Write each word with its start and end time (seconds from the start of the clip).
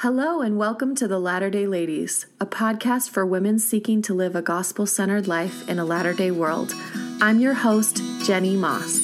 Hello, 0.00 0.42
and 0.42 0.58
welcome 0.58 0.94
to 0.96 1.08
the 1.08 1.18
Latter 1.18 1.48
day 1.48 1.66
Ladies, 1.66 2.26
a 2.38 2.44
podcast 2.44 3.08
for 3.08 3.24
women 3.24 3.58
seeking 3.58 4.02
to 4.02 4.12
live 4.12 4.36
a 4.36 4.42
gospel 4.42 4.84
centered 4.84 5.26
life 5.26 5.66
in 5.70 5.78
a 5.78 5.86
latter 5.86 6.12
day 6.12 6.30
world. 6.30 6.74
I'm 7.22 7.40
your 7.40 7.54
host, 7.54 8.02
Jenny 8.22 8.56
Moss. 8.56 9.00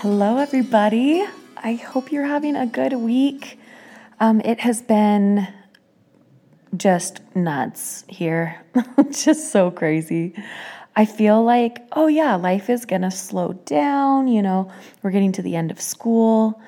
Hello, 0.00 0.38
everybody. 0.38 1.24
I 1.56 1.74
hope 1.74 2.10
you're 2.10 2.26
having 2.26 2.56
a 2.56 2.66
good 2.66 2.94
week. 2.94 3.60
Um, 4.18 4.40
it 4.40 4.58
has 4.58 4.82
been 4.82 5.46
just 6.76 7.20
nuts 7.36 8.04
here, 8.08 8.60
just 9.12 9.52
so 9.52 9.70
crazy. 9.70 10.34
I 10.96 11.06
feel 11.06 11.42
like, 11.42 11.84
oh 11.92 12.06
yeah, 12.06 12.36
life 12.36 12.70
is 12.70 12.84
going 12.84 13.02
to 13.02 13.10
slow 13.10 13.52
down. 13.52 14.28
You 14.28 14.42
know, 14.42 14.70
we're 15.02 15.10
getting 15.10 15.32
to 15.32 15.42
the 15.42 15.56
end 15.56 15.70
of 15.70 15.80
school. 15.80 16.60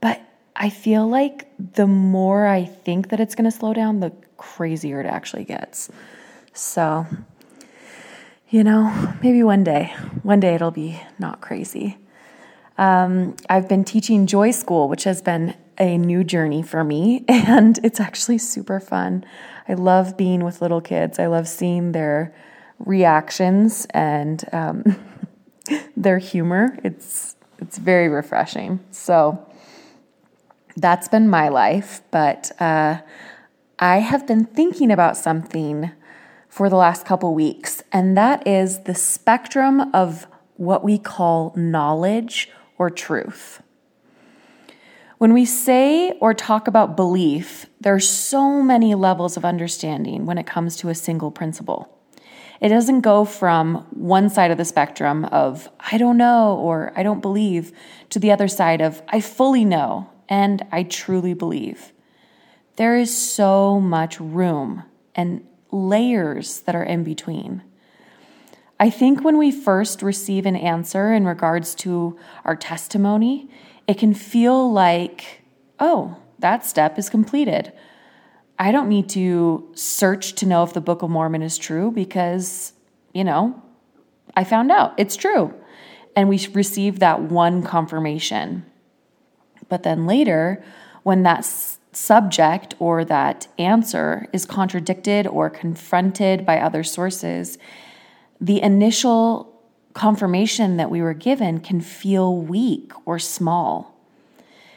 But 0.00 0.20
I 0.56 0.70
feel 0.70 1.08
like 1.08 1.48
the 1.74 1.86
more 1.86 2.46
I 2.46 2.64
think 2.64 3.10
that 3.10 3.20
it's 3.20 3.34
going 3.34 3.50
to 3.50 3.56
slow 3.56 3.74
down, 3.74 4.00
the 4.00 4.12
crazier 4.36 5.00
it 5.00 5.06
actually 5.06 5.44
gets. 5.44 5.90
So, 6.54 7.06
you 8.48 8.64
know, 8.64 9.14
maybe 9.22 9.42
one 9.42 9.64
day, 9.64 9.94
one 10.22 10.40
day 10.40 10.54
it'll 10.54 10.70
be 10.70 11.00
not 11.18 11.40
crazy. 11.40 11.98
Um, 12.78 13.36
I've 13.48 13.68
been 13.68 13.84
teaching 13.84 14.26
Joy 14.26 14.50
School, 14.50 14.88
which 14.88 15.04
has 15.04 15.22
been 15.22 15.54
a 15.78 15.98
new 15.98 16.24
journey 16.24 16.62
for 16.62 16.84
me, 16.84 17.24
and 17.28 17.78
it's 17.84 18.00
actually 18.00 18.38
super 18.38 18.80
fun. 18.80 19.24
I 19.68 19.74
love 19.74 20.16
being 20.16 20.44
with 20.44 20.62
little 20.62 20.80
kids. 20.80 21.18
I 21.18 21.26
love 21.26 21.48
seeing 21.48 21.92
their 21.92 22.34
reactions 22.78 23.86
and 23.90 24.44
um, 24.52 24.96
their 25.96 26.18
humor. 26.18 26.78
It's 26.84 27.36
it's 27.58 27.78
very 27.78 28.08
refreshing. 28.08 28.80
So 28.90 29.46
that's 30.76 31.08
been 31.08 31.28
my 31.28 31.48
life, 31.48 32.02
but 32.10 32.50
uh, 32.60 32.98
I 33.78 33.98
have 33.98 34.26
been 34.26 34.44
thinking 34.44 34.90
about 34.90 35.16
something 35.16 35.90
for 36.48 36.68
the 36.68 36.76
last 36.76 37.06
couple 37.06 37.34
weeks, 37.34 37.82
and 37.92 38.16
that 38.16 38.46
is 38.46 38.80
the 38.80 38.94
spectrum 38.94 39.94
of 39.94 40.26
what 40.56 40.84
we 40.84 40.98
call 40.98 41.52
knowledge 41.56 42.50
or 42.78 42.90
truth. 42.90 43.62
When 45.18 45.32
we 45.32 45.44
say 45.44 46.12
or 46.20 46.34
talk 46.34 46.68
about 46.68 46.96
belief, 46.96 47.66
there 47.80 47.94
are 47.94 48.00
so 48.00 48.62
many 48.62 48.94
levels 48.94 49.36
of 49.36 49.44
understanding 49.44 50.26
when 50.26 50.38
it 50.38 50.46
comes 50.46 50.76
to 50.76 50.88
a 50.88 50.94
single 50.94 51.30
principle. 51.30 51.88
It 52.64 52.70
doesn't 52.70 53.02
go 53.02 53.26
from 53.26 53.86
one 53.90 54.30
side 54.30 54.50
of 54.50 54.56
the 54.56 54.64
spectrum 54.64 55.26
of, 55.26 55.68
I 55.78 55.98
don't 55.98 56.16
know 56.16 56.56
or 56.56 56.94
I 56.96 57.02
don't 57.02 57.20
believe, 57.20 57.72
to 58.08 58.18
the 58.18 58.32
other 58.32 58.48
side 58.48 58.80
of, 58.80 59.02
I 59.06 59.20
fully 59.20 59.66
know 59.66 60.08
and 60.30 60.64
I 60.72 60.84
truly 60.84 61.34
believe. 61.34 61.92
There 62.76 62.96
is 62.96 63.14
so 63.14 63.80
much 63.80 64.18
room 64.18 64.84
and 65.14 65.46
layers 65.72 66.60
that 66.60 66.74
are 66.74 66.82
in 66.82 67.04
between. 67.04 67.62
I 68.80 68.88
think 68.88 69.22
when 69.22 69.36
we 69.36 69.50
first 69.50 70.00
receive 70.00 70.46
an 70.46 70.56
answer 70.56 71.12
in 71.12 71.26
regards 71.26 71.74
to 71.74 72.18
our 72.46 72.56
testimony, 72.56 73.50
it 73.86 73.98
can 73.98 74.14
feel 74.14 74.72
like, 74.72 75.42
oh, 75.78 76.16
that 76.38 76.64
step 76.64 76.98
is 76.98 77.10
completed. 77.10 77.74
I 78.58 78.70
don't 78.70 78.88
need 78.88 79.08
to 79.10 79.68
search 79.74 80.34
to 80.34 80.46
know 80.46 80.62
if 80.62 80.72
the 80.72 80.80
Book 80.80 81.02
of 81.02 81.10
Mormon 81.10 81.42
is 81.42 81.58
true 81.58 81.90
because, 81.90 82.72
you 83.12 83.24
know, 83.24 83.60
I 84.36 84.44
found 84.44 84.70
out 84.70 84.94
it's 84.96 85.16
true. 85.16 85.52
And 86.16 86.28
we 86.28 86.46
received 86.52 87.00
that 87.00 87.22
one 87.22 87.62
confirmation. 87.62 88.64
But 89.68 89.82
then 89.82 90.06
later, 90.06 90.64
when 91.02 91.24
that 91.24 91.44
subject 91.92 92.74
or 92.78 93.04
that 93.04 93.48
answer 93.58 94.26
is 94.32 94.46
contradicted 94.46 95.26
or 95.26 95.50
confronted 95.50 96.46
by 96.46 96.60
other 96.60 96.84
sources, 96.84 97.58
the 98.40 98.62
initial 98.62 99.50
confirmation 99.94 100.76
that 100.76 100.90
we 100.90 101.00
were 101.00 101.14
given 101.14 101.60
can 101.60 101.80
feel 101.80 102.36
weak 102.36 102.92
or 103.04 103.18
small. 103.18 103.94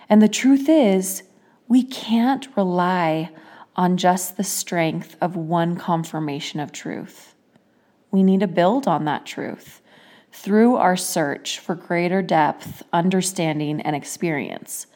And 0.09 0.21
the 0.21 0.29
truth 0.29 0.69
is, 0.69 1.23
we 1.67 1.83
can't 1.83 2.47
rely 2.55 3.29
on 3.77 3.95
just 3.95 4.35
the 4.35 4.43
strength 4.43 5.15
of 5.21 5.35
one 5.35 5.75
confirmation 5.75 6.59
of 6.59 6.71
truth. 6.71 7.35
We 8.09 8.23
need 8.23 8.39
to 8.39 8.47
build 8.47 8.87
on 8.87 9.05
that 9.05 9.25
truth 9.25 9.81
through 10.31 10.75
our 10.75 10.97
search 10.97 11.59
for 11.59 11.75
greater 11.75 12.21
depth, 12.21 12.83
understanding, 12.91 13.81
and 13.81 13.95
experience. 13.95 14.87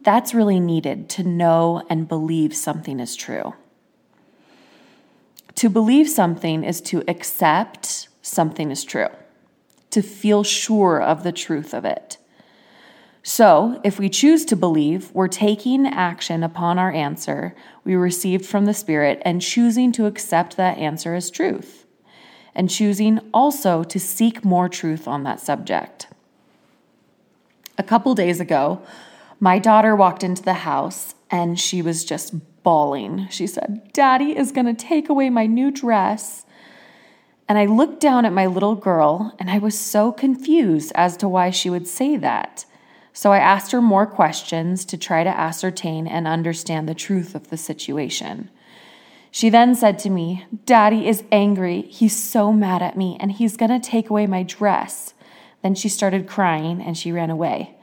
That's 0.00 0.34
really 0.34 0.60
needed 0.60 1.08
to 1.10 1.22
know 1.22 1.86
and 1.88 2.08
believe 2.08 2.54
something 2.54 3.00
is 3.00 3.16
true. 3.16 3.54
To 5.56 5.68
believe 5.68 6.08
something 6.08 6.64
is 6.64 6.80
to 6.82 7.04
accept 7.06 8.08
something 8.22 8.70
is 8.70 8.84
true, 8.84 9.08
to 9.90 10.02
feel 10.02 10.42
sure 10.42 11.00
of 11.00 11.22
the 11.22 11.32
truth 11.32 11.72
of 11.72 11.84
it. 11.84 12.18
So, 13.26 13.80
if 13.82 13.98
we 13.98 14.10
choose 14.10 14.44
to 14.44 14.54
believe, 14.54 15.10
we're 15.14 15.28
taking 15.28 15.86
action 15.86 16.42
upon 16.42 16.78
our 16.78 16.92
answer 16.92 17.54
we 17.82 17.94
received 17.94 18.44
from 18.44 18.66
the 18.66 18.74
Spirit 18.74 19.22
and 19.24 19.40
choosing 19.40 19.92
to 19.92 20.04
accept 20.04 20.58
that 20.58 20.76
answer 20.76 21.14
as 21.14 21.30
truth, 21.30 21.86
and 22.54 22.68
choosing 22.68 23.20
also 23.32 23.82
to 23.82 23.98
seek 23.98 24.44
more 24.44 24.68
truth 24.68 25.08
on 25.08 25.22
that 25.22 25.40
subject. 25.40 26.08
A 27.78 27.82
couple 27.82 28.14
days 28.14 28.40
ago, 28.40 28.82
my 29.40 29.58
daughter 29.58 29.96
walked 29.96 30.22
into 30.22 30.42
the 30.42 30.52
house 30.52 31.14
and 31.30 31.58
she 31.58 31.80
was 31.80 32.04
just 32.04 32.34
bawling. 32.62 33.26
She 33.30 33.46
said, 33.46 33.90
Daddy 33.94 34.36
is 34.36 34.52
going 34.52 34.66
to 34.66 34.74
take 34.74 35.08
away 35.08 35.30
my 35.30 35.46
new 35.46 35.70
dress. 35.70 36.44
And 37.48 37.56
I 37.56 37.64
looked 37.64 38.00
down 38.00 38.26
at 38.26 38.34
my 38.34 38.44
little 38.44 38.74
girl 38.74 39.34
and 39.38 39.50
I 39.50 39.56
was 39.56 39.78
so 39.78 40.12
confused 40.12 40.92
as 40.94 41.16
to 41.16 41.28
why 41.28 41.48
she 41.48 41.70
would 41.70 41.88
say 41.88 42.18
that. 42.18 42.66
So 43.16 43.32
I 43.32 43.38
asked 43.38 43.70
her 43.70 43.80
more 43.80 44.06
questions 44.06 44.84
to 44.86 44.98
try 44.98 45.22
to 45.22 45.30
ascertain 45.30 46.08
and 46.08 46.26
understand 46.26 46.88
the 46.88 46.96
truth 46.96 47.36
of 47.36 47.48
the 47.48 47.56
situation. 47.56 48.50
She 49.30 49.50
then 49.50 49.76
said 49.76 50.00
to 50.00 50.10
me, 50.10 50.44
Daddy 50.66 51.06
is 51.06 51.22
angry. 51.30 51.82
He's 51.82 52.16
so 52.16 52.52
mad 52.52 52.82
at 52.82 52.96
me 52.96 53.16
and 53.20 53.30
he's 53.30 53.56
going 53.56 53.70
to 53.70 53.78
take 53.78 54.10
away 54.10 54.26
my 54.26 54.42
dress. 54.42 55.14
Then 55.62 55.76
she 55.76 55.88
started 55.88 56.26
crying 56.26 56.82
and 56.82 56.98
she 56.98 57.12
ran 57.12 57.30
away. 57.30 57.76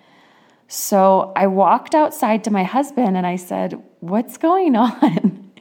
So 0.68 1.32
I 1.34 1.48
walked 1.48 1.96
outside 1.96 2.44
to 2.44 2.52
my 2.52 2.64
husband 2.64 3.16
and 3.16 3.26
I 3.26 3.38
said, 3.38 3.82
What's 4.02 4.38
going 4.38 4.76
on? 4.76 5.52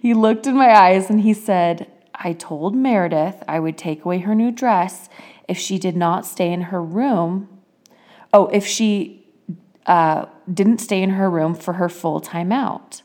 he 0.00 0.14
looked 0.14 0.46
in 0.46 0.56
my 0.56 0.72
eyes 0.72 1.10
and 1.10 1.20
he 1.20 1.34
said, 1.34 1.90
I 2.14 2.32
told 2.32 2.74
Meredith 2.74 3.42
I 3.46 3.60
would 3.60 3.76
take 3.76 4.06
away 4.06 4.20
her 4.20 4.34
new 4.34 4.50
dress 4.50 5.10
if 5.46 5.58
she 5.58 5.78
did 5.78 5.96
not 5.96 6.24
stay 6.24 6.50
in 6.50 6.62
her 6.62 6.82
room 6.82 7.59
Oh, 8.32 8.46
if 8.48 8.66
she 8.66 9.20
uh, 9.86 10.26
didn't 10.52 10.78
stay 10.78 11.02
in 11.02 11.10
her 11.10 11.30
room 11.30 11.54
for 11.54 11.74
her 11.74 11.88
full 11.88 12.20
timeout. 12.20 13.02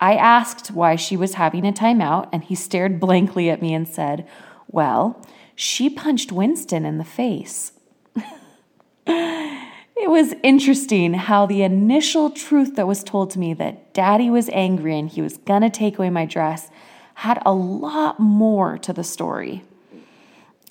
I 0.00 0.14
asked 0.14 0.70
why 0.70 0.96
she 0.96 1.16
was 1.16 1.34
having 1.34 1.66
a 1.66 1.72
timeout, 1.72 2.28
and 2.32 2.44
he 2.44 2.54
stared 2.54 3.00
blankly 3.06 3.50
at 3.50 3.62
me 3.62 3.74
and 3.74 3.86
said, 3.86 4.26
Well, 4.68 5.24
she 5.54 5.90
punched 5.90 6.32
Winston 6.32 6.84
in 6.84 6.98
the 6.98 7.04
face. 7.04 7.72
it 9.06 10.10
was 10.10 10.34
interesting 10.42 11.14
how 11.14 11.46
the 11.46 11.62
initial 11.62 12.30
truth 12.30 12.74
that 12.76 12.86
was 12.86 13.04
told 13.04 13.30
to 13.30 13.38
me 13.38 13.54
that 13.54 13.92
daddy 13.92 14.30
was 14.30 14.48
angry 14.52 14.98
and 14.98 15.10
he 15.10 15.22
was 15.22 15.36
gonna 15.36 15.70
take 15.70 15.98
away 15.98 16.10
my 16.10 16.24
dress 16.24 16.70
had 17.14 17.40
a 17.46 17.52
lot 17.52 18.18
more 18.18 18.78
to 18.78 18.92
the 18.92 19.04
story. 19.04 19.62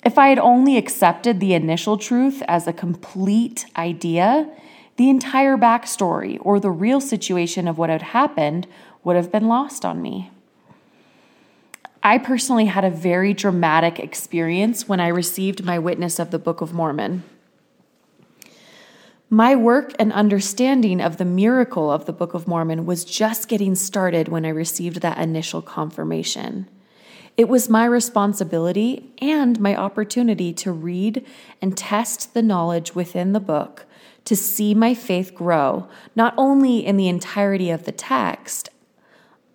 If 0.04 0.18
I 0.18 0.28
had 0.28 0.38
only 0.38 0.76
accepted 0.76 1.40
the 1.40 1.54
initial 1.54 1.96
truth 1.96 2.42
as 2.46 2.66
a 2.66 2.72
complete 2.72 3.64
idea, 3.76 4.50
the 4.96 5.08
entire 5.08 5.56
backstory 5.56 6.38
or 6.42 6.60
the 6.60 6.70
real 6.70 7.00
situation 7.00 7.66
of 7.66 7.78
what 7.78 7.90
had 7.90 8.02
happened 8.02 8.66
would 9.02 9.16
have 9.16 9.32
been 9.32 9.48
lost 9.48 9.84
on 9.84 10.02
me. 10.02 10.30
I 12.02 12.18
personally 12.18 12.66
had 12.66 12.84
a 12.84 12.90
very 12.90 13.32
dramatic 13.32 13.98
experience 13.98 14.86
when 14.86 15.00
I 15.00 15.08
received 15.08 15.64
my 15.64 15.78
witness 15.78 16.18
of 16.18 16.30
the 16.30 16.38
Book 16.38 16.60
of 16.60 16.74
Mormon. 16.74 17.24
My 19.30 19.56
work 19.56 19.94
and 19.98 20.12
understanding 20.12 21.00
of 21.00 21.16
the 21.16 21.24
miracle 21.24 21.90
of 21.90 22.04
the 22.04 22.12
Book 22.12 22.34
of 22.34 22.46
Mormon 22.46 22.84
was 22.84 23.06
just 23.06 23.48
getting 23.48 23.74
started 23.74 24.28
when 24.28 24.44
I 24.44 24.50
received 24.50 25.00
that 25.00 25.18
initial 25.18 25.62
confirmation. 25.62 26.68
It 27.36 27.48
was 27.48 27.68
my 27.68 27.84
responsibility 27.84 29.12
and 29.18 29.58
my 29.58 29.74
opportunity 29.74 30.52
to 30.54 30.70
read 30.70 31.26
and 31.60 31.76
test 31.76 32.32
the 32.32 32.42
knowledge 32.42 32.94
within 32.94 33.32
the 33.32 33.40
book 33.40 33.86
to 34.24 34.36
see 34.36 34.74
my 34.74 34.94
faith 34.94 35.34
grow, 35.34 35.88
not 36.14 36.34
only 36.36 36.84
in 36.84 36.96
the 36.96 37.08
entirety 37.08 37.70
of 37.70 37.84
the 37.84 37.92
text, 37.92 38.70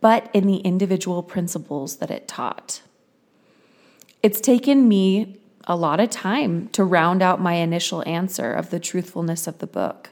but 0.02 0.30
in 0.34 0.46
the 0.46 0.58
individual 0.58 1.24
principles 1.24 1.98
that 1.98 2.12
it 2.12 2.28
taught. 2.28 2.82
It's 4.22 4.42
taken 4.42 4.88
me 4.88 5.38
a 5.66 5.76
lot 5.76 6.00
of 6.00 6.10
time 6.10 6.68
to 6.70 6.84
round 6.84 7.22
out 7.22 7.42
my 7.42 7.54
initial 7.54 8.08
answer 8.08 8.54
of 8.54 8.70
the 8.70 8.80
truthfulness 8.80 9.48
of 9.48 9.60
the 9.60 9.68
book. 9.68 10.10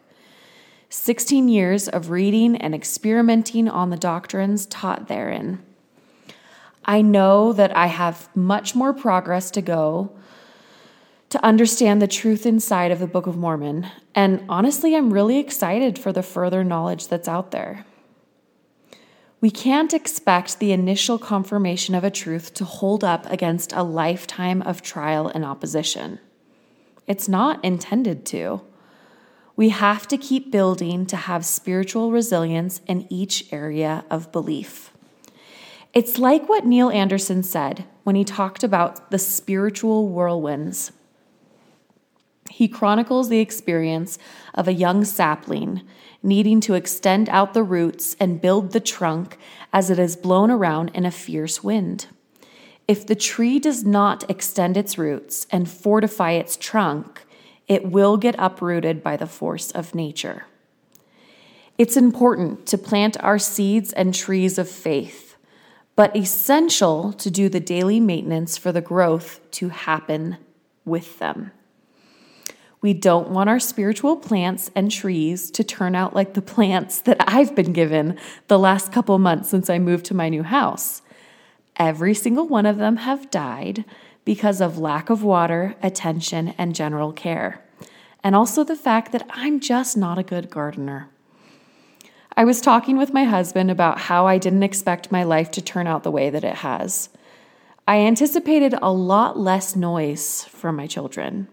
16 0.90 1.50
years 1.50 1.90
of 1.90 2.10
reading 2.10 2.56
and 2.56 2.74
experimenting 2.74 3.68
on 3.68 3.90
the 3.90 3.98
doctrines 3.98 4.66
taught 4.66 5.08
therein. 5.08 5.62
I 6.88 7.01
know 7.01 7.51
that 7.51 7.75
I 7.75 7.88
have 7.88 8.30
much 8.34 8.74
more 8.74 8.94
progress 8.94 9.51
to 9.51 9.62
go 9.62 10.16
to 11.30 11.45
understand 11.45 12.01
the 12.01 12.07
truth 12.07 12.45
inside 12.45 12.92
of 12.92 13.00
the 13.00 13.07
Book 13.07 13.28
of 13.28 13.36
Mormon, 13.36 13.88
and 14.16 14.45
honestly, 14.48 14.95
I'm 14.95 15.12
really 15.12 15.38
excited 15.38 16.00
for 16.00 16.13
the 16.13 16.24
further 16.24 16.63
knowledge 16.63 17.10
that's 17.10 17.28
out 17.28 17.51
there. 17.51 17.86
We 19.42 19.51
can't 19.51 19.94
expect 19.94 20.60
the 20.60 20.72
initial 20.72 21.19
confirmation 21.19 21.94
of 21.94 22.06
a 22.06 22.10
truth 22.10 22.54
to 22.56 22.66
hold 22.66 23.04
up 23.04 23.30
against 23.30 23.74
a 23.74 23.83
lifetime 23.83 24.62
of 24.62 24.81
trial 24.81 25.28
and 25.28 25.44
opposition. 25.44 26.19
It's 27.06 27.28
not 27.28 27.63
intended 27.63 28.25
to. 28.28 28.62
We 29.57 29.69
have 29.69 30.07
to 30.07 30.18
keep 30.18 30.50
building 30.50 31.06
to 31.07 31.18
have 31.18 31.45
spiritual 31.45 32.12
resilience 32.12 32.80
in 32.88 33.06
each 33.10 33.51
area 33.51 34.06
of 34.10 34.31
belief. 34.31 34.94
It's 35.98 36.20
like 36.20 36.48
what 36.48 36.64
Neil 36.64 36.92
Andersen 36.92 37.42
said 37.42 37.86
when 38.04 38.16
he 38.16 38.24
talked 38.24 38.64
about 38.64 39.10
the 39.10 39.18
spiritual 39.18 40.10
whirlwinds. 40.10 40.92
He 42.52 42.68
chronicles 42.68 43.30
the 43.30 43.40
experience 43.40 44.20
of 44.54 44.68
a 44.68 44.74
young 44.74 45.04
sapling 45.04 45.82
needing 46.22 46.62
to 46.62 46.76
extend 46.76 47.30
out 47.30 47.56
the 47.56 47.64
roots 47.64 48.16
and 48.20 48.40
build 48.40 48.74
the 48.74 48.80
trunk 48.80 49.40
as 49.74 49.90
it 49.90 49.98
is 49.98 50.16
blown 50.16 50.52
around 50.52 50.92
in 50.94 51.04
a 51.04 51.10
fierce 51.10 51.64
wind. 51.64 52.06
If 52.88 53.08
the 53.08 53.16
tree 53.16 53.58
does 53.58 53.84
not 53.84 54.30
extend 54.30 54.78
its 54.78 55.00
roots 55.00 55.48
and 55.50 55.68
fortify 55.68 56.34
its 56.34 56.58
trunk, 56.58 57.26
it 57.68 57.88
will 57.88 58.18
get 58.18 58.36
uprooted 58.38 59.02
by 59.02 59.18
the 59.18 59.26
force 59.26 59.72
of 59.72 59.96
nature. 59.96 60.46
It's 61.80 61.98
important 61.98 62.68
to 62.68 62.78
plant 62.78 63.18
our 63.24 63.40
seeds 63.40 63.94
and 63.94 64.14
trees 64.14 64.60
of 64.60 64.70
faith, 64.70 65.27
but 65.98 66.16
essential 66.16 67.12
to 67.12 67.32
do 67.32 67.50
the 67.50 67.60
daily 67.60 68.00
maintenance 68.00 68.56
for 68.56 68.72
the 68.72 68.82
growth 68.82 69.42
to 69.50 69.70
happen 69.70 70.38
with 70.86 71.18
them. 71.18 71.52
We 72.82 72.94
don't 72.94 73.32
want 73.32 73.50
our 73.50 73.60
spiritual 73.60 74.16
plants 74.16 74.70
and 74.76 74.92
trees 74.92 75.50
to 75.52 75.64
turn 75.64 75.96
out 75.96 76.16
like 76.16 76.36
the 76.36 76.42
plants 76.42 77.02
that 77.02 77.18
I've 77.28 77.56
been 77.56 77.74
given 77.74 78.18
the 78.48 78.60
last 78.60 78.92
couple 78.92 79.18
months 79.18 79.50
since 79.50 79.72
I 79.72 79.80
moved 79.80 80.06
to 80.06 80.14
my 80.14 80.30
new 80.30 80.44
house. 80.44 81.02
Every 81.78 82.14
single 82.14 82.48
one 82.48 82.68
of 82.68 82.78
them 82.78 82.98
have 82.98 83.32
died 83.32 83.84
because 84.24 84.62
of 84.62 84.78
lack 84.78 85.10
of 85.10 85.24
water, 85.24 85.76
attention, 85.82 86.54
and 86.60 86.76
general 86.76 87.12
care. 87.12 87.66
And 88.24 88.36
also 88.36 88.64
the 88.64 88.76
fact 88.76 89.12
that 89.14 89.26
I'm 89.32 89.60
just 89.60 89.98
not 89.98 90.20
a 90.20 90.24
good 90.24 90.52
gardener. 90.52 91.10
I 92.38 92.45
was 92.45 92.62
talking 92.62 92.98
with 92.98 93.13
my 93.13 93.24
husband 93.24 93.72
about 93.72 93.98
how 93.98 94.28
I 94.28 94.38
didn't 94.38 94.62
expect 94.62 95.12
my 95.12 95.24
life 95.24 95.50
to 95.51 95.62
turn 95.62 95.88
out 95.88 96.04
the 96.04 96.12
way 96.12 96.30
that 96.30 96.44
it 96.44 96.57
has. 96.57 97.10
I 97.88 98.01
anticipated 98.01 98.75
a 98.80 98.94
lot 98.94 99.39
less 99.39 99.75
noise 99.75 100.44
from 100.44 100.75
my 100.75 100.86
children 100.86 101.48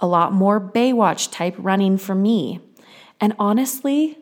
a 0.00 0.06
lot 0.06 0.32
more 0.32 0.60
Baywatch 0.60 1.30
type 1.30 1.54
running 1.56 1.96
for 1.96 2.14
me. 2.14 2.60
And 3.20 3.32
honestly, 3.38 4.18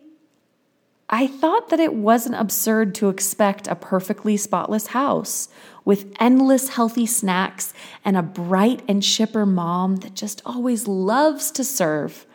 I 1.08 1.26
thought 1.26 1.70
that 1.70 1.80
it 1.80 1.94
wasn't 1.94 2.36
absurd 2.36 2.94
to 2.96 3.08
expect 3.08 3.66
a 3.66 3.74
perfectly 3.74 4.36
spotless 4.36 4.88
house 4.88 5.48
with 5.84 6.14
endless 6.20 6.70
healthy 6.70 7.06
snacks 7.06 7.74
and 8.04 8.16
a 8.16 8.22
bright 8.22 8.82
and 8.86 9.02
chipper 9.02 9.46
mom 9.46 9.96
that 9.96 10.14
just 10.14 10.42
always 10.44 10.86
loves 10.86 11.50
to 11.52 11.64
serve. 11.64 12.26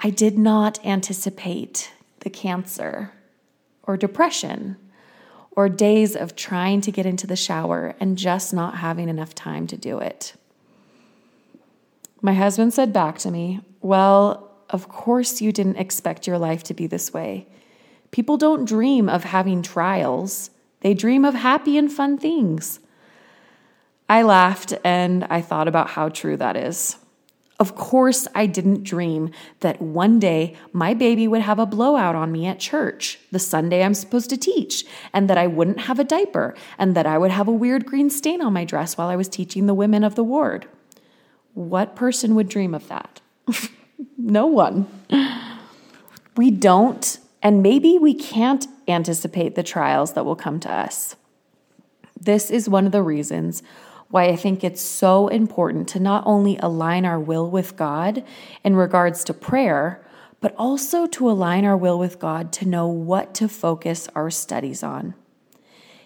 I 0.00 0.10
did 0.10 0.36
not 0.36 0.84
anticipate 0.84 1.90
the 2.24 2.30
cancer 2.30 3.12
or 3.84 3.96
depression 3.96 4.76
or 5.52 5.68
days 5.68 6.16
of 6.16 6.34
trying 6.34 6.80
to 6.80 6.90
get 6.90 7.06
into 7.06 7.26
the 7.26 7.36
shower 7.36 7.94
and 8.00 8.18
just 8.18 8.52
not 8.52 8.78
having 8.78 9.08
enough 9.08 9.34
time 9.34 9.66
to 9.68 9.76
do 9.76 9.98
it. 9.98 10.34
My 12.20 12.34
husband 12.34 12.74
said 12.74 12.92
back 12.92 13.18
to 13.18 13.30
me, 13.30 13.60
Well, 13.80 14.50
of 14.70 14.88
course 14.88 15.40
you 15.40 15.52
didn't 15.52 15.76
expect 15.76 16.26
your 16.26 16.38
life 16.38 16.62
to 16.64 16.74
be 16.74 16.86
this 16.86 17.12
way. 17.12 17.46
People 18.10 18.36
don't 18.36 18.64
dream 18.64 19.08
of 19.08 19.24
having 19.24 19.62
trials, 19.62 20.50
they 20.80 20.94
dream 20.94 21.24
of 21.24 21.34
happy 21.34 21.78
and 21.78 21.92
fun 21.92 22.18
things. 22.18 22.80
I 24.08 24.22
laughed 24.22 24.74
and 24.84 25.24
I 25.24 25.40
thought 25.40 25.68
about 25.68 25.90
how 25.90 26.08
true 26.08 26.36
that 26.36 26.56
is. 26.56 26.96
Of 27.64 27.76
course, 27.76 28.28
I 28.34 28.44
didn't 28.44 28.82
dream 28.82 29.30
that 29.60 29.80
one 29.80 30.18
day 30.18 30.54
my 30.74 30.92
baby 30.92 31.26
would 31.26 31.40
have 31.40 31.58
a 31.58 31.64
blowout 31.64 32.14
on 32.14 32.30
me 32.30 32.44
at 32.44 32.60
church, 32.60 33.18
the 33.32 33.38
Sunday 33.38 33.82
I'm 33.82 33.94
supposed 33.94 34.28
to 34.28 34.36
teach, 34.36 34.84
and 35.14 35.30
that 35.30 35.38
I 35.38 35.46
wouldn't 35.46 35.80
have 35.80 35.98
a 35.98 36.04
diaper, 36.04 36.54
and 36.76 36.94
that 36.94 37.06
I 37.06 37.16
would 37.16 37.30
have 37.30 37.48
a 37.48 37.52
weird 37.52 37.86
green 37.86 38.10
stain 38.10 38.42
on 38.42 38.52
my 38.52 38.66
dress 38.66 38.98
while 38.98 39.08
I 39.08 39.16
was 39.16 39.30
teaching 39.30 39.64
the 39.64 39.72
women 39.72 40.04
of 40.04 40.14
the 40.14 40.22
ward. 40.22 40.66
What 41.54 41.96
person 41.96 42.34
would 42.34 42.50
dream 42.50 42.74
of 42.74 42.86
that? 42.88 43.22
no 44.18 44.44
one. 44.44 44.86
We 46.36 46.50
don't, 46.50 47.18
and 47.42 47.62
maybe 47.62 47.96
we 47.96 48.12
can't 48.12 48.66
anticipate 48.86 49.54
the 49.54 49.62
trials 49.62 50.12
that 50.12 50.26
will 50.26 50.36
come 50.36 50.60
to 50.60 50.70
us. 50.70 51.16
This 52.20 52.50
is 52.50 52.68
one 52.68 52.84
of 52.84 52.92
the 52.92 53.02
reasons 53.02 53.62
why 54.10 54.24
I 54.24 54.36
think 54.36 54.62
it's 54.62 54.82
so 54.82 55.28
important 55.28 55.88
to 55.88 56.00
not 56.00 56.24
only 56.26 56.56
align 56.58 57.04
our 57.04 57.18
will 57.18 57.50
with 57.50 57.76
God 57.76 58.24
in 58.62 58.76
regards 58.76 59.24
to 59.24 59.34
prayer, 59.34 60.04
but 60.40 60.54
also 60.58 61.06
to 61.06 61.30
align 61.30 61.64
our 61.64 61.76
will 61.76 61.98
with 61.98 62.18
God 62.18 62.52
to 62.52 62.68
know 62.68 62.86
what 62.86 63.34
to 63.34 63.48
focus 63.48 64.08
our 64.14 64.30
studies 64.30 64.82
on. 64.82 65.14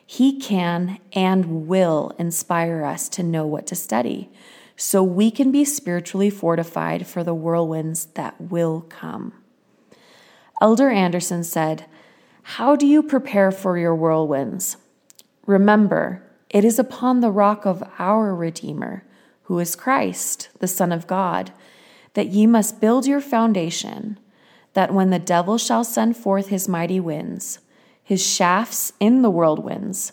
He 0.07 0.39
can 0.39 1.01
and 1.13 1.67
will 1.67 2.13
inspire 2.19 2.85
us 2.85 3.09
to 3.11 3.23
know 3.23 3.47
what 3.47 3.67
to 3.67 3.75
study 3.75 4.31
so 4.77 5.03
we 5.03 5.31
can 5.31 5.51
be 5.51 5.65
spiritually 5.65 6.31
fortified 6.31 7.07
for 7.07 7.25
the 7.25 7.35
whirlwinds 7.35 8.07
that 8.15 8.41
will 8.41 8.83
come. 8.89 9.33
Elder 10.61 10.89
Andersen 10.89 11.43
said, 11.43 11.87
How 12.43 12.77
do 12.77 12.87
you 12.87 13.03
prepare 13.03 13.51
for 13.51 13.77
your 13.77 13.95
whirlwinds? 13.95 14.77
Remember, 15.47 16.23
it 16.51 16.65
is 16.65 16.79
upon 16.79 17.21
the 17.21 17.31
rock 17.31 17.67
of 17.67 17.83
our 17.99 18.35
Redeemer, 18.35 19.05
who 19.45 19.59
is 19.59 19.77
Christ, 19.77 20.49
the 20.61 20.69
Son 20.69 20.93
of 20.93 21.07
God, 21.07 21.53
that 22.15 22.29
ye 22.29 22.47
must 22.47 22.81
build 22.81 23.07
your 23.07 23.21
foundation, 23.21 24.19
that 24.75 24.93
when 24.93 25.11
the 25.11 25.19
devil 25.19 25.59
shall 25.59 25.85
send 25.85 26.17
forth 26.17 26.49
his 26.49 26.69
mighty 26.69 27.01
winds, 27.01 27.59
his 28.03 28.27
shafts 28.27 28.93
in 29.01 29.23
the 29.23 29.31
whirlwinds, 29.31 30.13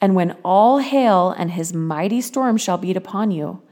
and 0.00 0.14
when 0.14 0.36
all 0.44 0.78
hail 0.78 1.30
and 1.30 1.52
his 1.52 1.72
mighty 1.72 2.20
storm 2.20 2.56
shall 2.56 2.78
beat 2.78 2.96
upon 2.96 3.30
you, 3.30 3.62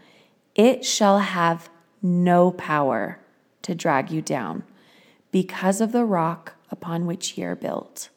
it 0.55 0.85
shall 0.85 1.19
have 1.19 1.69
no 2.03 2.51
power 2.53 3.21
to 3.63 3.75
drag 3.75 4.11
you 4.11 4.23
down 4.23 4.63
because 5.31 5.81
of 5.81 5.93
the 5.93 6.05
rock 6.05 6.55
upon 6.71 7.07
which 7.07 7.37
ye 7.37 7.45
are 7.45 7.57
built. 7.57 8.09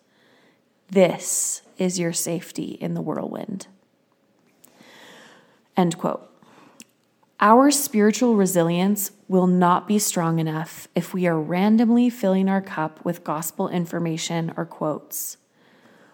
This 0.90 1.62
is 1.78 2.00
your 2.00 2.14
safety 2.14 2.78
in 2.80 2.94
the 2.94 3.02
whirlwind. 3.02 3.68
End 5.76 5.98
quote. 5.98 6.24
Our 7.40 7.70
spiritual 7.70 8.36
resilience 8.36 9.12
will 9.28 9.46
not 9.46 9.88
be 9.88 10.00
strong 10.00 10.40
enough 10.40 10.88
if 10.96 11.14
we 11.14 11.28
are 11.28 11.40
randomly 11.40 12.10
filling 12.10 12.50
our 12.50 12.62
cup 12.62 13.04
with 13.06 13.24
gospel 13.24 13.70
information 13.70 14.52
or 14.58 14.66
quotes. 14.66 15.38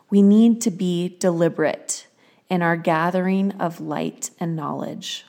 We 0.09 0.21
need 0.21 0.59
to 0.61 0.71
be 0.71 1.15
deliberate 1.19 2.07
in 2.49 2.61
our 2.61 2.75
gathering 2.75 3.53
of 3.53 3.79
light 3.79 4.31
and 4.39 4.55
knowledge. 4.55 5.25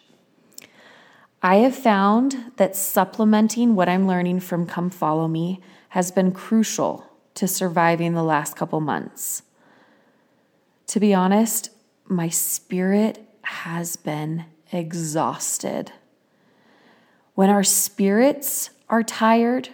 I 1.43 1.57
have 1.57 1.77
found 1.77 2.53
that 2.57 2.75
supplementing 2.75 3.77
what 3.77 3.89
I'm 3.89 4.09
learning 4.09 4.41
from 4.41 4.67
Come 4.67 4.91
Follow 4.91 5.29
Me 5.29 5.61
has 5.91 6.11
been 6.11 6.33
crucial 6.33 7.14
to 7.35 7.49
surviving 7.49 8.15
the 8.15 8.23
last 8.23 8.57
couple 8.57 8.81
months. 8.81 9.43
To 10.89 11.01
be 11.01 11.15
honest, 11.15 11.71
my 12.07 12.29
spirit 12.29 13.27
has 13.43 13.97
been 13.97 14.45
exhausted. 14.73 15.93
When 17.35 17.51
our 17.51 17.65
spirits 17.65 18.71
are 18.89 19.03
tired, 19.03 19.71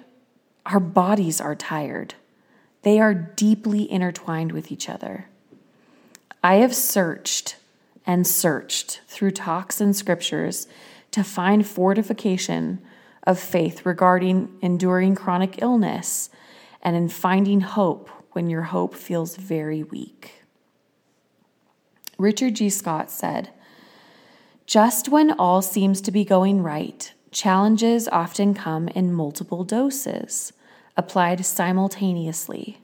our 0.64 0.80
bodies 0.80 1.40
are 1.40 1.54
tired. 1.54 2.14
They 2.82 3.00
are 3.00 3.12
deeply 3.12 3.90
intertwined 3.90 4.52
with 4.52 4.72
each 4.72 4.88
other. 4.88 5.26
I 6.42 6.56
have 6.56 6.74
searched 6.74 7.56
and 8.06 8.26
searched 8.26 9.02
through 9.06 9.32
talks 9.32 9.80
and 9.80 9.94
scriptures 9.94 10.66
to 11.10 11.22
find 11.22 11.66
fortification 11.66 12.80
of 13.24 13.38
faith 13.38 13.84
regarding 13.84 14.56
enduring 14.62 15.14
chronic 15.14 15.60
illness 15.60 16.30
and 16.82 16.96
in 16.96 17.08
finding 17.08 17.60
hope 17.60 18.08
when 18.32 18.48
your 18.48 18.62
hope 18.62 18.94
feels 18.94 19.36
very 19.36 19.82
weak. 19.82 20.42
Richard 22.18 22.56
G. 22.56 22.68
Scott 22.68 23.10
said, 23.10 23.50
Just 24.66 25.08
when 25.08 25.32
all 25.32 25.62
seems 25.62 26.00
to 26.02 26.12
be 26.12 26.24
going 26.24 26.62
right, 26.62 27.12
challenges 27.30 28.08
often 28.08 28.54
come 28.54 28.88
in 28.88 29.12
multiple 29.12 29.64
doses, 29.64 30.52
applied 30.96 31.44
simultaneously. 31.44 32.80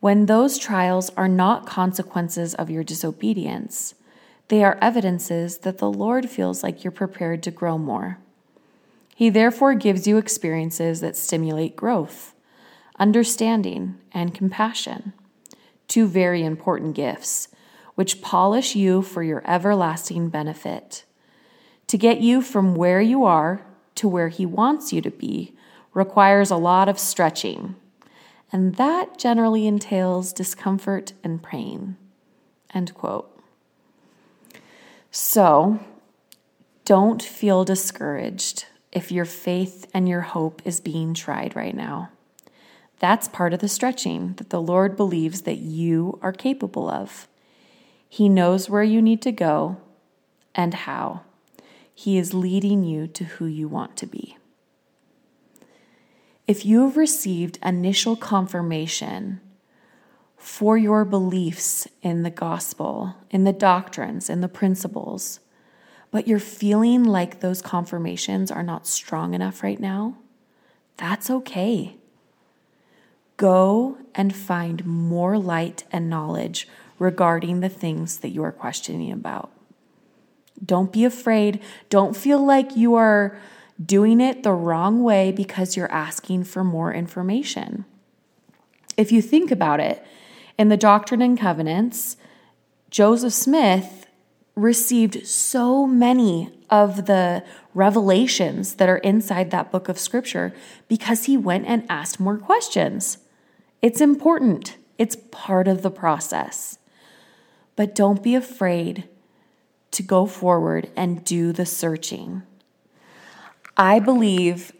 When 0.00 0.26
those 0.26 0.58
trials 0.58 1.10
are 1.16 1.28
not 1.28 1.66
consequences 1.66 2.54
of 2.54 2.70
your 2.70 2.84
disobedience, 2.84 3.94
they 4.48 4.64
are 4.64 4.78
evidences 4.80 5.58
that 5.58 5.78
the 5.78 5.90
Lord 5.90 6.30
feels 6.30 6.62
like 6.62 6.82
you're 6.82 6.90
prepared 6.90 7.42
to 7.44 7.50
grow 7.50 7.78
more. 7.78 8.18
He 9.14 9.30
therefore 9.30 9.74
gives 9.74 10.06
you 10.06 10.16
experiences 10.16 11.00
that 11.00 11.16
stimulate 11.16 11.76
growth, 11.76 12.34
understanding, 12.98 13.96
and 14.12 14.34
compassion, 14.34 15.12
two 15.86 16.06
very 16.06 16.42
important 16.44 16.94
gifts, 16.94 17.48
which 17.94 18.22
polish 18.22 18.74
you 18.74 19.02
for 19.02 19.22
your 19.22 19.42
everlasting 19.46 20.28
benefit. 20.28 21.04
To 21.88 21.98
get 21.98 22.20
you 22.20 22.42
from 22.42 22.74
where 22.74 23.00
you 23.00 23.24
are 23.24 23.64
to 23.96 24.08
where 24.08 24.28
He 24.28 24.46
wants 24.46 24.92
you 24.92 25.00
to 25.00 25.10
be 25.10 25.54
requires 25.94 26.50
a 26.50 26.56
lot 26.56 26.88
of 26.88 26.98
stretching 26.98 27.74
and 28.50 28.76
that 28.76 29.18
generally 29.18 29.66
entails 29.66 30.32
discomfort 30.32 31.12
and 31.22 31.42
pain. 31.42 31.96
End 32.72 32.94
quote. 32.94 33.30
So, 35.10 35.80
don't 36.84 37.22
feel 37.22 37.64
discouraged 37.64 38.66
if 38.92 39.12
your 39.12 39.24
faith 39.24 39.90
and 39.92 40.08
your 40.08 40.22
hope 40.22 40.62
is 40.64 40.80
being 40.80 41.12
tried 41.12 41.54
right 41.54 41.74
now. 41.74 42.10
That's 42.98 43.28
part 43.28 43.52
of 43.52 43.60
the 43.60 43.68
stretching 43.68 44.34
that 44.34 44.50
the 44.50 44.60
Lord 44.60 44.96
believes 44.96 45.42
that 45.42 45.58
you 45.58 46.18
are 46.22 46.32
capable 46.32 46.88
of. 46.88 47.28
He 48.08 48.28
knows 48.28 48.68
where 48.68 48.82
you 48.82 49.00
need 49.00 49.22
to 49.22 49.32
go 49.32 49.76
and 50.54 50.74
how. 50.74 51.22
He 51.94 52.16
is 52.16 52.34
leading 52.34 52.84
you 52.84 53.06
to 53.08 53.24
who 53.24 53.46
you 53.46 53.68
want 53.68 53.96
to 53.98 54.06
be. 54.06 54.36
If 56.46 56.64
you 56.64 56.86
have 56.86 56.96
received 56.96 57.58
initial 57.62 58.16
confirmation 58.16 59.40
for 60.36 60.78
your 60.78 61.04
beliefs 61.04 61.86
in 62.00 62.22
the 62.22 62.30
gospel, 62.30 63.16
in 63.30 63.44
the 63.44 63.52
doctrines, 63.52 64.30
in 64.30 64.40
the 64.40 64.48
principles, 64.48 65.40
but 66.10 66.26
you're 66.26 66.38
feeling 66.38 67.04
like 67.04 67.40
those 67.40 67.60
confirmations 67.60 68.50
are 68.50 68.62
not 68.62 68.86
strong 68.86 69.34
enough 69.34 69.62
right 69.62 69.78
now, 69.78 70.16
that's 70.96 71.28
okay. 71.28 71.97
Go 73.38 73.96
and 74.14 74.36
find 74.36 74.84
more 74.84 75.38
light 75.38 75.84
and 75.90 76.10
knowledge 76.10 76.68
regarding 76.98 77.60
the 77.60 77.68
things 77.70 78.18
that 78.18 78.30
you 78.30 78.42
are 78.42 78.52
questioning 78.52 79.12
about. 79.12 79.50
Don't 80.62 80.92
be 80.92 81.04
afraid. 81.04 81.60
Don't 81.88 82.16
feel 82.16 82.44
like 82.44 82.76
you 82.76 82.94
are 82.96 83.38
doing 83.82 84.20
it 84.20 84.42
the 84.42 84.52
wrong 84.52 85.04
way 85.04 85.30
because 85.30 85.76
you're 85.76 85.90
asking 85.92 86.44
for 86.44 86.64
more 86.64 86.92
information. 86.92 87.84
If 88.96 89.12
you 89.12 89.22
think 89.22 89.52
about 89.52 89.78
it, 89.78 90.04
in 90.58 90.68
the 90.68 90.76
Doctrine 90.76 91.22
and 91.22 91.38
Covenants, 91.38 92.16
Joseph 92.90 93.32
Smith 93.32 94.06
received 94.56 95.24
so 95.24 95.86
many 95.86 96.50
of 96.68 97.06
the 97.06 97.44
revelations 97.72 98.74
that 98.74 98.88
are 98.88 98.98
inside 98.98 99.52
that 99.52 99.70
book 99.70 99.88
of 99.88 99.96
scripture 99.96 100.52
because 100.88 101.26
he 101.26 101.36
went 101.36 101.66
and 101.66 101.86
asked 101.88 102.18
more 102.18 102.36
questions. 102.36 103.18
It's 103.80 104.00
important, 104.00 104.76
it's 104.98 105.16
part 105.30 105.68
of 105.68 105.82
the 105.82 105.90
process. 105.90 106.78
But 107.76 107.94
don't 107.94 108.22
be 108.22 108.34
afraid 108.34 109.08
to 109.92 110.02
go 110.02 110.26
forward 110.26 110.90
and 110.96 111.24
do 111.24 111.52
the 111.52 111.66
searching. 111.66 112.42
I 113.76 114.00
believe 114.00 114.72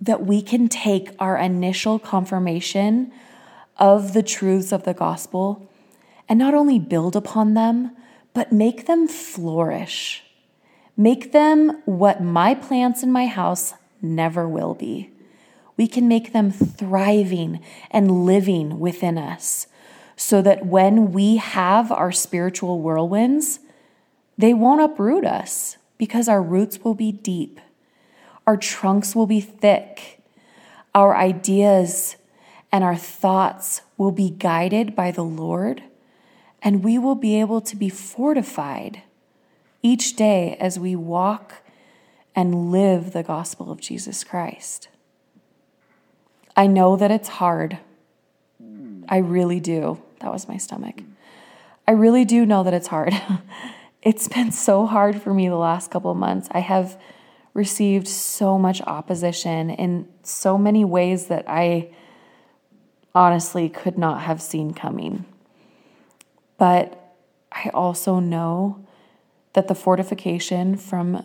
that 0.00 0.26
we 0.26 0.42
can 0.42 0.68
take 0.68 1.10
our 1.18 1.38
initial 1.38 1.98
confirmation 1.98 3.12
of 3.78 4.12
the 4.12 4.22
truths 4.22 4.72
of 4.72 4.82
the 4.82 4.94
gospel 4.94 5.70
and 6.28 6.38
not 6.38 6.54
only 6.54 6.78
build 6.78 7.14
upon 7.14 7.54
them, 7.54 7.92
but 8.32 8.52
make 8.52 8.86
them 8.86 9.06
flourish. 9.06 10.24
Make 10.96 11.32
them 11.32 11.82
what 11.84 12.22
my 12.22 12.54
plants 12.54 13.02
in 13.02 13.12
my 13.12 13.26
house 13.26 13.74
never 14.02 14.48
will 14.48 14.74
be. 14.74 15.10
We 15.76 15.86
can 15.86 16.06
make 16.06 16.32
them 16.32 16.50
thriving 16.50 17.60
and 17.90 18.24
living 18.24 18.78
within 18.78 19.18
us 19.18 19.66
so 20.16 20.40
that 20.42 20.66
when 20.66 21.12
we 21.12 21.36
have 21.36 21.90
our 21.90 22.12
spiritual 22.12 22.80
whirlwinds, 22.80 23.58
they 24.38 24.54
won't 24.54 24.80
uproot 24.80 25.24
us 25.24 25.76
because 25.98 26.28
our 26.28 26.42
roots 26.42 26.78
will 26.84 26.94
be 26.94 27.10
deep 27.10 27.60
our 28.46 28.56
trunks 28.56 29.14
will 29.14 29.26
be 29.26 29.40
thick. 29.40 30.20
Our 30.94 31.16
ideas 31.16 32.16
and 32.70 32.84
our 32.84 32.96
thoughts 32.96 33.82
will 33.96 34.12
be 34.12 34.30
guided 34.30 34.94
by 34.94 35.10
the 35.10 35.24
Lord, 35.24 35.82
and 36.62 36.84
we 36.84 36.98
will 36.98 37.14
be 37.14 37.40
able 37.40 37.60
to 37.62 37.76
be 37.76 37.88
fortified 37.88 39.02
each 39.82 40.16
day 40.16 40.56
as 40.60 40.78
we 40.78 40.96
walk 40.96 41.62
and 42.34 42.70
live 42.70 43.12
the 43.12 43.22
gospel 43.22 43.70
of 43.70 43.80
Jesus 43.80 44.24
Christ. 44.24 44.88
I 46.56 46.66
know 46.66 46.96
that 46.96 47.10
it's 47.10 47.28
hard. 47.28 47.78
I 49.08 49.18
really 49.18 49.60
do. 49.60 50.02
That 50.20 50.32
was 50.32 50.48
my 50.48 50.56
stomach. 50.56 51.02
I 51.86 51.92
really 51.92 52.24
do 52.24 52.46
know 52.46 52.62
that 52.62 52.74
it's 52.74 52.86
hard. 52.86 53.12
it's 54.02 54.28
been 54.28 54.52
so 54.52 54.86
hard 54.86 55.20
for 55.20 55.34
me 55.34 55.48
the 55.48 55.56
last 55.56 55.90
couple 55.90 56.10
of 56.10 56.16
months. 56.16 56.48
I 56.50 56.60
have 56.60 57.00
received 57.52 58.08
so 58.08 58.58
much 58.58 58.80
opposition 58.82 59.70
in 59.70 60.08
so 60.22 60.58
many 60.58 60.84
ways 60.84 61.26
that 61.26 61.44
I 61.48 61.90
honestly 63.14 63.68
could 63.68 63.96
not 63.96 64.22
have 64.22 64.42
seen 64.42 64.74
coming. 64.74 65.24
But 66.58 67.14
I 67.52 67.70
also 67.72 68.18
know 68.18 68.84
that 69.52 69.68
the 69.68 69.74
fortification 69.74 70.76
from 70.76 71.24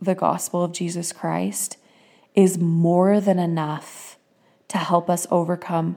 the 0.00 0.14
gospel 0.14 0.62
of 0.62 0.72
Jesus 0.72 1.12
Christ 1.12 1.76
is 2.34 2.58
more 2.58 3.20
than 3.20 3.38
enough 3.38 4.09
to 4.70 4.78
help 4.78 5.08
us 5.08 5.26
overcome 5.30 5.96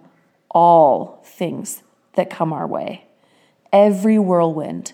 all 0.51 1.23
things 1.25 1.81
that 2.13 2.29
come 2.29 2.53
our 2.53 2.67
way. 2.67 3.05
Every 3.71 4.19
whirlwind, 4.19 4.93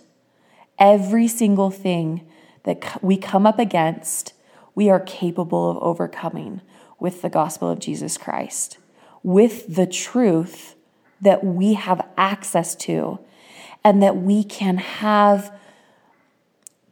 every 0.77 1.27
single 1.27 1.71
thing 1.71 2.25
that 2.63 3.03
we 3.03 3.17
come 3.17 3.45
up 3.45 3.59
against 3.59 4.33
we 4.75 4.89
are 4.89 5.01
capable 5.01 5.71
of 5.71 5.77
overcoming 5.83 6.61
with 6.99 7.21
the 7.21 7.29
gospel 7.29 7.69
of 7.69 7.79
Jesus 7.79 8.17
Christ, 8.17 8.77
with 9.23 9.75
the 9.75 9.85
truth 9.85 10.75
that 11.19 11.43
we 11.43 11.73
have 11.73 12.07
access 12.15 12.75
to 12.75 13.19
and 13.83 14.01
that 14.01 14.15
we 14.15 14.43
can 14.43 14.77
have 14.77 15.53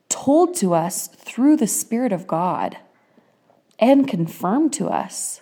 told 0.10 0.53
to 0.56 0.74
us 0.74 1.08
through 1.08 1.56
the 1.56 1.67
Spirit 1.67 2.12
of 2.12 2.27
God 2.27 2.77
and 3.79 4.06
confirmed 4.06 4.74
to 4.74 4.88
us. 4.89 5.41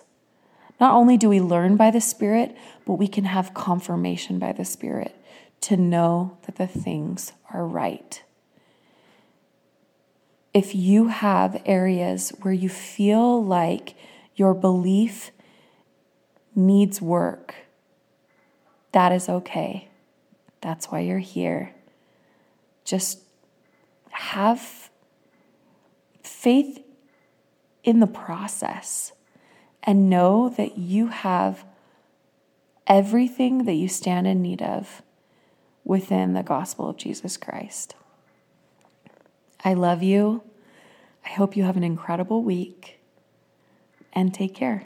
Not 0.78 0.94
only 0.94 1.16
do 1.16 1.28
we 1.28 1.40
learn 1.40 1.76
by 1.76 1.90
the 1.90 2.00
Spirit, 2.00 2.56
but 2.84 2.94
we 2.94 3.08
can 3.08 3.24
have 3.24 3.54
confirmation 3.54 4.38
by 4.38 4.52
the 4.52 4.64
Spirit 4.64 5.16
to 5.62 5.76
know 5.76 6.36
that 6.42 6.56
the 6.56 6.66
things 6.66 7.32
are 7.52 7.66
right 7.66 8.22
if 10.56 10.74
you 10.74 11.08
have 11.08 11.60
areas 11.66 12.30
where 12.40 12.54
you 12.54 12.70
feel 12.70 13.44
like 13.44 13.94
your 14.36 14.54
belief 14.54 15.30
needs 16.54 17.02
work, 17.02 17.54
that 18.92 19.12
is 19.12 19.28
okay. 19.28 19.90
That's 20.62 20.86
why 20.86 21.00
you're 21.00 21.18
here. 21.18 21.74
Just 22.86 23.18
have 24.12 24.88
faith 26.22 26.82
in 27.84 28.00
the 28.00 28.06
process 28.06 29.12
and 29.86 30.10
know 30.10 30.48
that 30.48 30.76
you 30.76 31.06
have 31.06 31.64
everything 32.86 33.64
that 33.64 33.74
you 33.74 33.88
stand 33.88 34.26
in 34.26 34.42
need 34.42 34.60
of 34.60 35.02
within 35.84 36.34
the 36.34 36.42
gospel 36.42 36.88
of 36.90 36.96
Jesus 36.96 37.36
Christ. 37.36 37.94
I 39.64 39.74
love 39.74 40.02
you. 40.02 40.42
I 41.24 41.30
hope 41.30 41.56
you 41.56 41.64
have 41.64 41.76
an 41.76 41.84
incredible 41.84 42.42
week 42.42 42.98
and 44.12 44.34
take 44.34 44.54
care. 44.54 44.84